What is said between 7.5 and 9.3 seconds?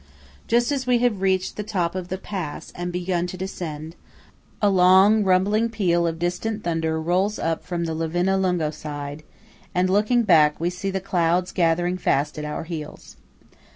from the Livinallungo side,